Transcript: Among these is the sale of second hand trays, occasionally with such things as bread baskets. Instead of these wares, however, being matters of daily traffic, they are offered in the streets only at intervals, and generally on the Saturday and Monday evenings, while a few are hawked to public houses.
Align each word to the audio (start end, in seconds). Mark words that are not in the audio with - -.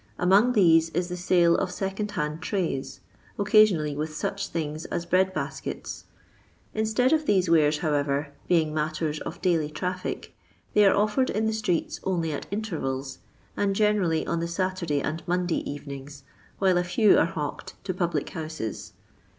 Among 0.17 0.53
these 0.53 0.89
is 0.95 1.09
the 1.09 1.15
sale 1.15 1.55
of 1.57 1.69
second 1.71 2.09
hand 2.17 2.41
trays, 2.41 3.01
occasionally 3.37 3.95
with 3.95 4.15
such 4.15 4.47
things 4.47 4.85
as 4.85 5.05
bread 5.05 5.31
baskets. 5.31 6.05
Instead 6.73 7.13
of 7.13 7.27
these 7.27 7.51
wares, 7.51 7.77
however, 7.85 8.29
being 8.47 8.73
matters 8.73 9.19
of 9.19 9.39
daily 9.43 9.69
traffic, 9.69 10.33
they 10.73 10.85
are 10.87 10.95
offered 10.97 11.29
in 11.29 11.45
the 11.45 11.53
streets 11.53 11.99
only 12.03 12.31
at 12.33 12.47
intervals, 12.49 13.19
and 13.55 13.75
generally 13.75 14.25
on 14.25 14.39
the 14.39 14.47
Saturday 14.47 15.01
and 15.03 15.21
Monday 15.27 15.61
evenings, 15.71 16.23
while 16.57 16.79
a 16.79 16.83
few 16.83 17.19
are 17.19 17.25
hawked 17.27 17.75
to 17.83 17.93
public 17.93 18.27
houses. 18.29 18.93